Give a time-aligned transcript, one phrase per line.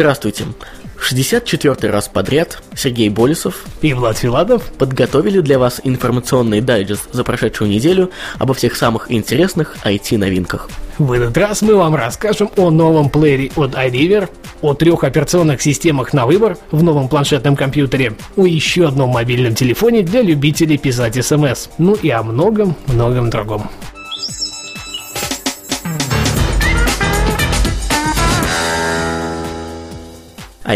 [0.00, 0.46] Здравствуйте.
[0.98, 7.70] 64 раз подряд Сергей Болесов и Влад Филадов подготовили для вас информационный дайджест за прошедшую
[7.70, 10.70] неделю обо всех самых интересных IT-новинках.
[10.96, 14.30] В этот раз мы вам расскажем о новом плеере от iRiver,
[14.62, 20.02] о трех операционных системах на выбор в новом планшетном компьютере, о еще одном мобильном телефоне
[20.02, 23.70] для любителей писать смс, ну и о многом-многом другом.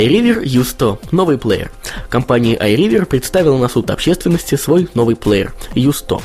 [0.00, 1.70] iRiver U100– новый плеер.
[2.08, 6.22] Компания iRiver представила на суд общественности свой новый плеер U100.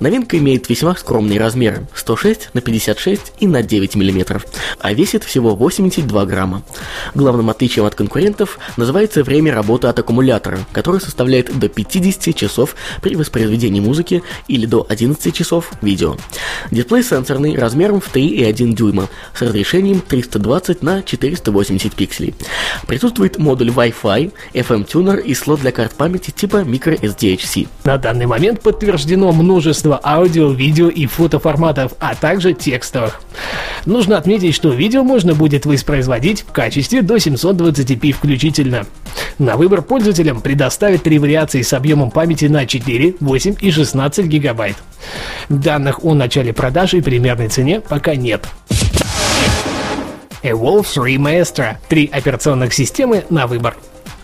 [0.00, 4.42] Новинка имеет весьма скромные размеры– 106 на 56 и на 9 мм,
[4.80, 6.62] а весит всего 82 грамма.
[7.14, 13.16] Главным отличием от конкурентов называется время работы от аккумулятора, который составляет до 50 часов при
[13.16, 16.16] воспроизведении музыки или до 11 часов видео.
[16.70, 22.34] Дисплей сенсорный размером в 3,1 дюйма с разрешением 320 на 480 пикселей.
[22.86, 24.32] Присутствует модуль Wi-Fi,
[25.06, 27.68] FM-тюнер и слот для карт памяти типа microSDHC.
[27.84, 33.20] На данный момент подтверждено множество аудио, видео и фотоформатов, а также текстовых.
[33.84, 38.86] Нужно отметить, что видео можно будет воспроизводить в качестве до 720p включительно.
[39.38, 44.76] На выбор пользователям предоставят три вариации с объемом памяти на 4, 8 и 16 гигабайт.
[45.48, 48.46] Данных о начале продажи и примерной цене пока нет.
[50.42, 53.76] Evolve 3 Maestro– три операционных системы на выбор.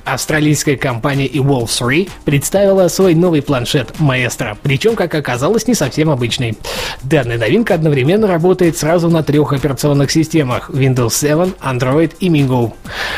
[0.04, 6.58] Австралийская компания Evolve 3 представила свой новый планшет Maestro, причем, как оказалось, не совсем обычный.
[7.04, 12.72] Данная новинка одновременно работает сразу на трех операционных системах Windows 7, Android и MiGo.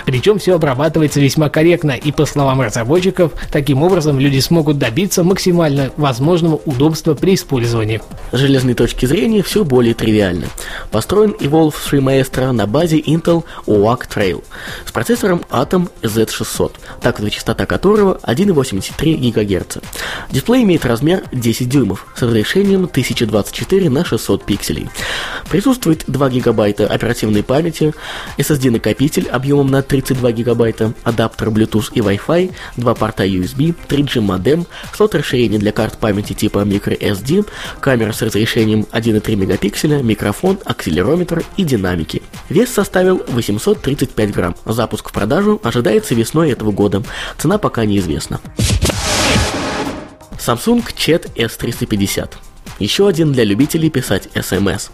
[0.05, 5.91] Причем все обрабатывается весьма корректно, и по словам разработчиков, таким образом люди смогут добиться максимально
[5.97, 8.01] возможного удобства при использовании.
[8.33, 10.47] С железной точки зрения все более тривиально.
[10.91, 14.45] Построен Evolve 3 Maestro на базе Intel OAK Trail
[14.85, 19.79] с процессором Atom Z600 тактовая частота которого 1,83 ГГц.
[20.31, 24.89] Дисплей имеет размер 10 дюймов с разрешением 1024 на 600 пикселей.
[25.51, 27.95] Присутствует 2 гигабайта оперативной памяти,
[28.39, 35.15] SSD-накопитель объемом на 32 гигабайта, адаптер Bluetooth и Wi-Fi, два порта USB, 3G модем, слот
[35.15, 37.47] расширения для карт памяти типа microSD,
[37.81, 42.23] камера с разрешением 1,3 мегапикселя, микрофон, акселерометр и динамики.
[42.49, 44.57] Вес составил 835 грамм.
[44.65, 47.03] Запуск в продажу ожидается весной этого года.
[47.39, 48.41] Цена пока неизвестна.
[50.39, 52.29] Samsung Chat S350
[52.79, 54.91] еще один для любителей писать SMS.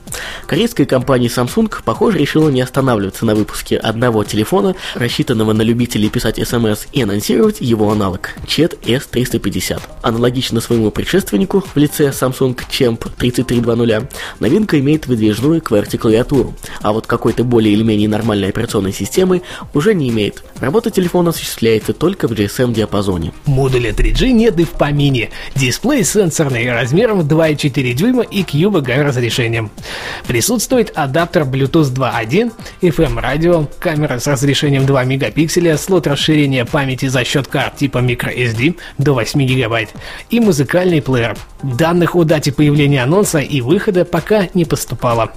[0.46, 6.38] Корейская компания Samsung, похоже, решила не останавливаться на выпуске одного телефона, рассчитанного на любителей писать
[6.38, 9.80] SMS, и анонсировать его аналог– Chat S350.
[10.02, 14.10] Аналогично своему предшественнику в лице Samsung Champ 3320,
[14.40, 19.42] новинка имеет выдвижную QWERTY-клавиатуру, а вот какой-то более или менее нормальной операционной системы
[19.74, 20.42] уже не имеет.
[20.58, 23.32] Работа телефона осуществляется только в GSM-диапазоне.
[23.46, 25.30] Модуля 3G нет и в помине.
[25.54, 29.70] Дисплей сенсорный размером 2,4 4 дюйма и QVGA разрешением.
[30.26, 37.24] Присутствует адаптер Bluetooth 2.1, FM радио, камера с разрешением 2 мегапикселя, слот расширения памяти за
[37.24, 39.90] счет карт типа microSD до 8 гигабайт
[40.30, 41.36] и музыкальный плеер.
[41.62, 45.32] Данных о дате появления анонса и выхода пока не поступало.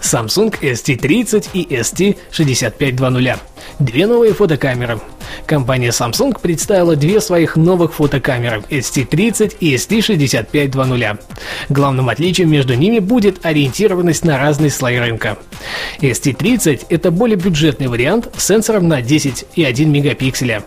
[0.00, 3.38] Samsung ST30 и ST6520.
[3.78, 5.00] Две новые фотокамеры.
[5.46, 11.18] Компания Samsung представила две своих новых фотокамеры ST30 и ST6520.
[11.68, 15.38] Главным отличием между ними будет ориентированность на разные слои рынка.
[16.00, 20.62] ST30– это более бюджетный вариант с сенсором на 10,1 мегапикселя,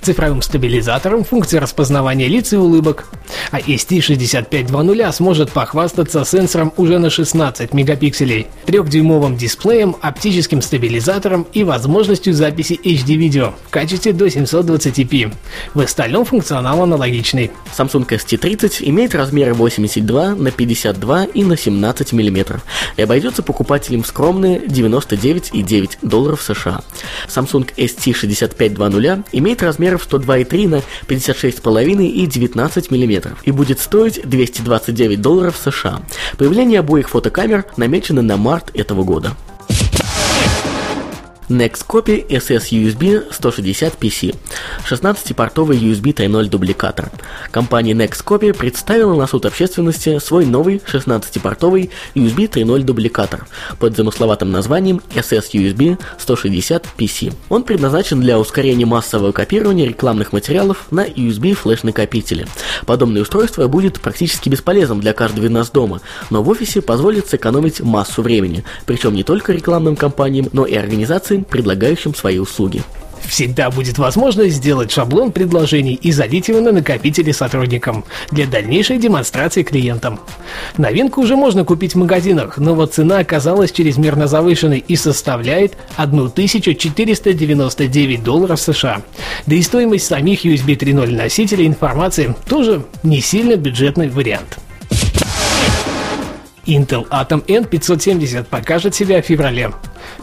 [0.00, 3.06] цифровым стабилизатором, функцией распознавания лиц и улыбок.
[3.50, 12.34] А ST6520 сможет похвастаться сенсором уже на 16 мегапикселей, трехдюймовым дисплеем, оптическим стабилизатором и возможностью
[12.38, 15.34] записи HD-видео в качестве до 720p.
[15.74, 17.50] В остальном функционал аналогичный.
[17.76, 22.60] Samsung ST30 имеет размеры 82 на 52 и на 17 мм
[22.96, 26.80] и обойдется покупателям скромные 99,9 долларов США.
[27.28, 35.20] Samsung ST6520 имеет размеры в 102,3 на 56,5 и 19 мм и будет стоить 229
[35.20, 36.02] долларов США.
[36.38, 39.32] Появление обоих фотокамер намечено на март этого года.
[41.48, 44.36] NextCopy SS-USB 160PC,
[44.84, 47.10] 16-портовый USB 3.0 дубликатор.
[47.50, 53.46] Компания NextCopy представила на суд общественности свой новый 16-портовый USB 3.0 дубликатор
[53.78, 57.34] под замысловатым названием SS-USB 160PC.
[57.48, 62.46] Он предназначен для ускорения массового копирования рекламных материалов на USB флеш-накопители.
[62.84, 67.80] Подобное устройство будет практически бесполезным для каждого из нас дома, но в офисе позволит сэкономить
[67.80, 70.74] массу времени, причем не только рекламным компаниям, но и
[71.38, 72.82] организациям, предлагающим свои услуги.
[73.26, 79.64] Всегда будет возможность сделать шаблон предложений и залить его на накопители сотрудникам для дальнейшей демонстрации
[79.64, 80.20] клиентам.
[80.78, 88.22] Новинку уже можно купить в магазинах, но вот цена оказалась чрезмерно завышенной и составляет 1499
[88.22, 89.02] долларов США.
[89.46, 94.58] Да и стоимость самих USB 3.0 носителей информации тоже не сильно бюджетный вариант.
[96.66, 99.72] Intel Atom N570 покажет себя в феврале.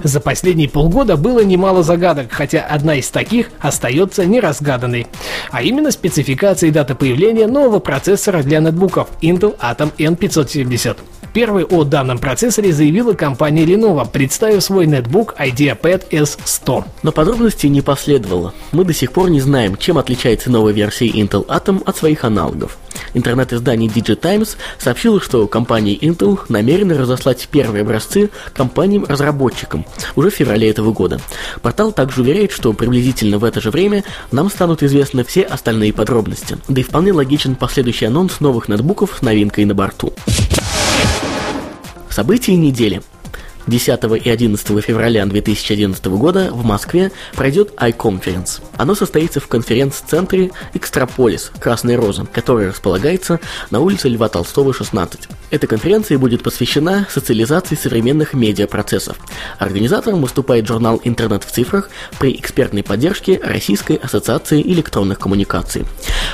[0.04, 5.08] За последние полгода было немало загадок, хотя одна из таких остается неразгаданной.
[5.52, 10.98] А именно спецификация и дата появления нового процессора для ноутбуков Intel Atom N570.
[11.36, 16.86] Первый о данном процессоре заявила компания Lenovo, представив свой нетбук IdeaPad S100.
[17.04, 18.54] Но подробностей не последовало.
[18.72, 22.78] Мы до сих пор не знаем, чем отличается новая версия Intel Atom от своих аналогов.
[23.16, 29.86] Интернет-издание DigiTimes сообщило, что компания Intel намерена разослать первые образцы компаниям-разработчикам
[30.16, 31.20] уже в феврале этого года.
[31.62, 36.58] Портал также уверяет, что приблизительно в это же время нам станут известны все остальные подробности.
[36.68, 40.14] Да и вполне логичен последующий анонс новых ноутбуков с новинкой на борту.
[42.10, 43.02] События недели.
[43.68, 48.62] 10 и 11 февраля 2011 года в Москве пройдет iConference.
[48.78, 53.40] Оно состоится в конференц-центре Экстраполис Красная Роза, который располагается
[53.72, 55.28] на улице Льва Толстого, 16.
[55.52, 59.18] Эта конференция будет посвящена социализации современных медиапроцессов.
[59.60, 61.90] Организатором выступает журнал «Интернет в цифрах»
[62.20, 65.86] при экспертной поддержке Российской ассоциации электронных коммуникаций.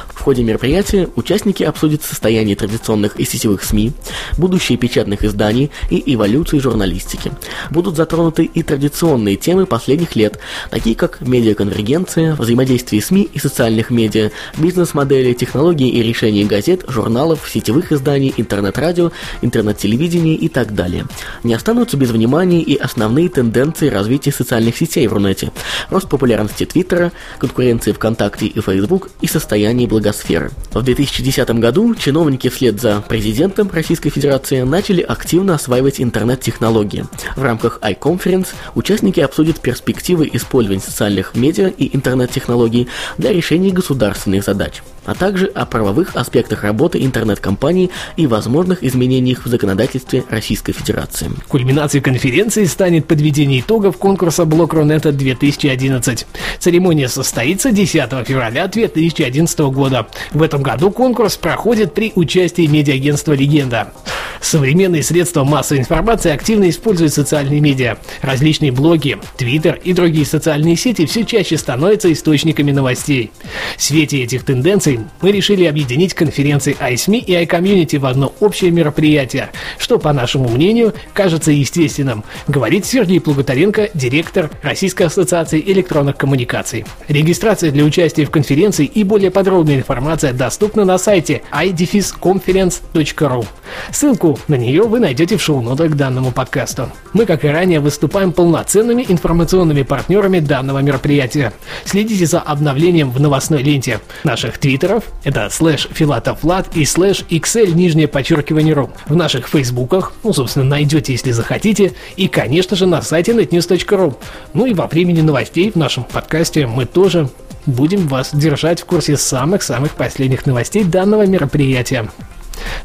[0.07, 3.93] В ходе мероприятия участники обсудят состояние традиционных и сетевых СМИ,
[4.37, 7.20] будущее печатных изданий и эволюцию журналистики.
[7.69, 10.39] Будут затронуты и традиционные темы последних лет,
[10.69, 17.91] такие как медиаконвергенция, взаимодействие СМИ и социальных медиа, бизнес-модели, технологии и решения газет, журналов, сетевых
[17.91, 21.05] изданий, интернет-радио, интернет-телевидения и так далее.
[21.43, 25.51] Не останутся без внимания и основные тенденции развития социальных сетей в Рунете,
[25.89, 30.51] рост популярности Твиттера, конкуренции ВКонтакте и Facebook и состояние благосферы.
[30.71, 37.05] В 2010 году чиновники вслед за президентом Российской Федерации начали активно осваивать интернет-технологии.
[37.35, 42.87] В рамках iConference участники обсудят перспективы использования социальных медиа и интернет-технологий
[43.17, 49.49] для решения государственных задач а также о правовых аспектах работы интернет-компаний и возможных изменениях в
[49.49, 51.29] законодательстве Российской Федерации.
[51.47, 56.25] Кульминацией конференции станет подведение итогов конкурса Блок Рунета 2011.
[56.59, 60.07] Церемония состоится 10 февраля 2011 года.
[60.31, 63.93] В этом году конкурс проходит при участии медиагентства «Легенда».
[64.41, 67.97] Современные средства массовой информации активно используют социальные медиа.
[68.21, 73.31] Различные блоги, Твиттер и другие социальные сети все чаще становятся источниками новостей.
[73.77, 74.90] В свете этих тенденций
[75.21, 80.93] мы решили объединить конференции iSMI и iCommunity в одно общее мероприятие, что, по нашему мнению,
[81.13, 86.85] кажется естественным, говорит Сергей Плуготаренко, директор Российской ассоциации электронных коммуникаций.
[87.07, 93.45] Регистрация для участия в конференции и более подробная информация доступна на сайте idefisconference.ru.
[93.91, 96.89] Ссылку на нее вы найдете в шоу-нотах к данному подкасту.
[97.13, 101.53] Мы, как и ранее, выступаем полноценными информационными партнерами данного мероприятия.
[101.85, 108.07] Следите за обновлением в новостной ленте наших твиттеров, это слэш филатовлад и слэш xl нижнее
[108.07, 108.89] подчеркивание ру.
[109.07, 114.15] В наших фейсбуках, ну, собственно, найдете, если захотите, и, конечно же, на сайте netnews.ru.
[114.53, 117.29] Ну и во времени новостей в нашем подкасте мы тоже
[117.65, 122.09] будем вас держать в курсе самых-самых последних новостей данного мероприятия.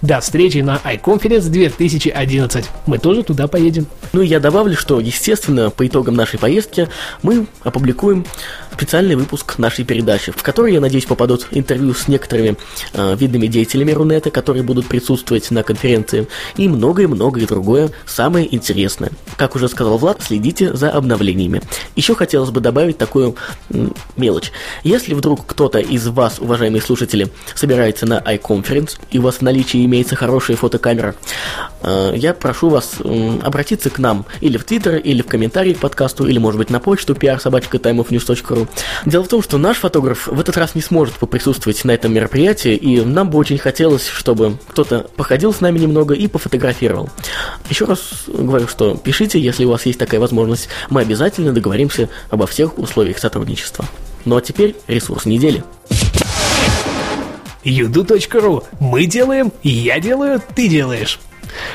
[0.03, 2.67] До встречи на iConference 2011.
[2.87, 3.87] Мы тоже туда поедем.
[4.13, 6.89] Ну и я добавлю, что, естественно, по итогам нашей поездки
[7.23, 8.25] мы опубликуем
[8.77, 12.57] специальный выпуск нашей передачи, в который, я надеюсь, попадут интервью с некоторыми
[12.93, 19.11] э, видными деятелями Рунета, которые будут присутствовать на конференции, и многое-многое другое самое интересное.
[19.37, 21.63] Как уже сказал Влад, следите за обновлениями.
[21.95, 23.37] Еще хотелось бы добавить такую
[23.71, 24.53] м, мелочь.
[24.85, 29.85] Если вдруг кто-то из вас, уважаемые слушатели, собирается на iConference, и у вас в наличии
[29.85, 31.15] имеется хорошая фотокамера,
[31.83, 32.97] э, я прошу вас
[33.43, 36.79] обратиться к нам или в Твиттер, или в комментарии к подкасту, или, может быть, на
[36.79, 38.69] почту pr-timeofnews.ru.
[39.07, 42.75] Дело в том, что наш фотограф в этот раз не сможет поприсутствовать на этом мероприятии,
[42.75, 47.09] и нам бы очень хотелось, чтобы кто-то походил с нами немного и пофотографировал.
[47.71, 50.69] Еще раз говорю, что пишите, если у вас есть такая возможность.
[50.91, 53.87] Мы обязательно договоримся обо всех условиях сотрудничества.
[54.25, 55.63] Ну а теперь ресурс недели.
[57.67, 58.63] Юду.ру.
[58.79, 61.19] Мы делаем, я делаю, ты делаешь.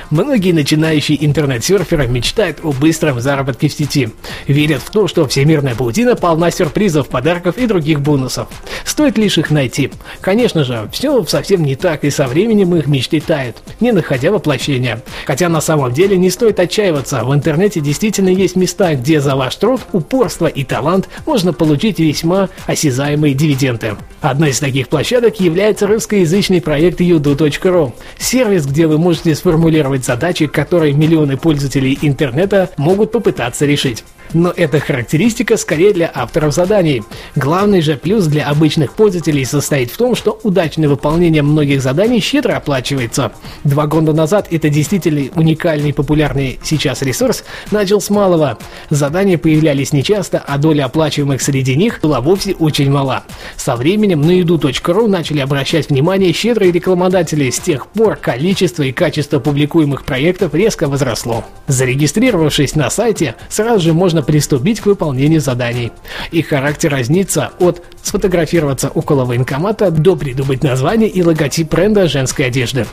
[0.10, 4.10] Многие начинающие интернет-серферы мечтают о быстром заработке в сети.
[4.48, 8.48] Верят в то, что всемирная паутина полна сюрпризов, подарков и других бонусов.
[8.86, 9.92] Стоит лишь их найти.
[10.20, 15.02] Конечно же, все совсем не так, и со временем их мечты тают, не находя воплощения.
[15.26, 19.56] Хотя на самом деле не стоит отчаиваться, в интернете действительно есть места, где за ваш
[19.56, 23.96] труд, упорство и талант можно получить весьма осязаемые дивиденды.
[24.22, 29.71] Одной из таких площадок является русскоязычный проект udo.ru, сервис, где вы можете сформулировать
[30.06, 37.04] задачи, которые миллионы пользователей интернета могут попытаться решить но эта характеристика скорее для авторов заданий.
[37.36, 42.56] Главный же плюс для обычных пользователей состоит в том, что удачное выполнение многих заданий щедро
[42.56, 43.32] оплачивается.
[43.64, 48.58] Два года назад это действительно уникальный популярный сейчас ресурс начал с малого.
[48.90, 53.24] Задания появлялись нечасто, а доля оплачиваемых среди них была вовсе очень мала.
[53.58, 59.40] Со временем на еду.ру начали обращать внимание щедрые рекламодатели, с тех пор количество и качество
[59.40, 61.44] публикуемых проектов резко возросло.
[61.68, 65.92] Зарегистрировавшись на сайте, сразу же можно можно приступить к выполнению заданий.
[66.32, 72.86] Их характер разнится от сфотографироваться около военкомата до придумать название и логотип бренда женской одежды.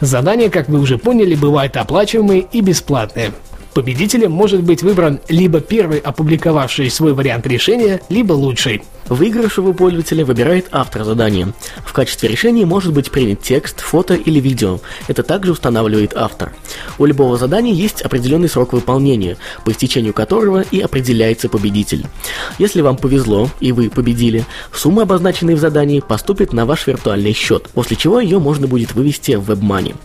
[0.00, 3.32] Задания, как вы уже поняли, бывают оплачиваемые и бесплатные.
[3.74, 8.82] Победителем может быть выбран либо первый опубликовавший свой вариант решения, либо лучший.
[9.08, 11.52] Выигравшего пользователя выбирает автор задания.
[11.84, 14.78] В качестве решения может быть принят текст, фото или видео.
[15.08, 16.52] Это также устанавливает автор.
[16.98, 22.06] У любого задания есть определенный срок выполнения, по истечению которого и определяется победитель.
[22.58, 27.68] Если вам повезло и вы победили, сумма, обозначенная в задании, поступит на ваш виртуальный счет,
[27.74, 29.96] после чего ее можно будет вывести в WebMoney.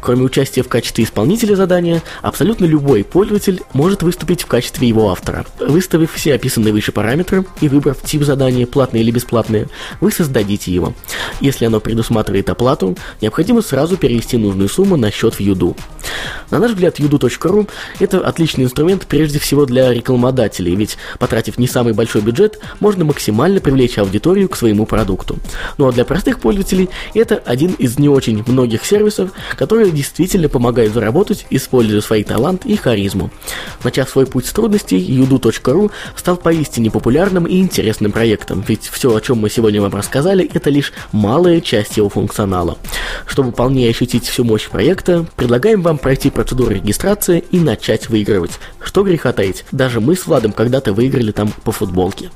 [0.00, 5.46] Кроме участия в качестве исполнителя задания, абсолютно любой пользователь может выступить в качестве его автора.
[5.60, 9.68] Выставив все описанные выше параметры и выбрав тип задания, платное или бесплатное,
[10.00, 10.94] вы создадите его.
[11.40, 15.76] Если оно предусматривает оплату, необходимо сразу перевести нужную сумму на счет в Юду.
[16.50, 17.66] На наш взгляд, юду.ру
[17.98, 23.60] это отличный инструмент прежде всего для рекламодателей, ведь потратив не самый большой бюджет, можно максимально
[23.60, 25.38] привлечь аудиторию к своему продукту.
[25.78, 30.92] Ну а для простых пользователей это один из не очень многих сервисов, которые действительно помогают
[30.92, 33.30] заработать, используя свои талант и харизму.
[33.84, 39.20] Начав свой путь с трудностей, юду.ру стал поистине популярным и интересным проектом, ведь все, о
[39.20, 42.78] чем мы сегодня вам рассказали, это лишь малая часть его функционала.
[43.26, 48.52] Чтобы полнее ощутить всю мощь проекта, предлагаем вам пройти процедуру регистрации и начать выигрывать.
[48.82, 52.30] Что греха таить, даже мы с Владом когда-то выиграли там по футболке.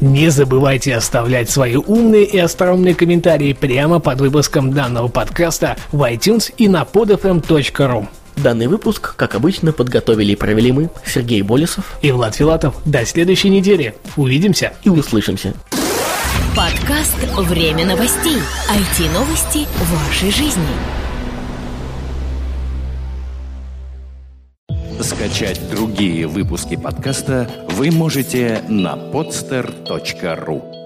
[0.00, 6.52] Не забывайте оставлять свои умные и остроумные комментарии прямо под выпуском данного подкаста в iTunes
[6.56, 8.06] и на podfm.ru.
[8.36, 12.76] Данный выпуск, как обычно, подготовили и провели мы, Сергей Болесов и Влад Филатов.
[12.84, 13.96] До следующей недели.
[14.16, 15.54] Увидимся и услышимся.
[16.58, 18.34] Подкаст «Время новостей».
[18.68, 20.66] IT-новости вашей жизни.
[25.00, 30.77] Скачать другие выпуски подкаста вы можете на podster.ru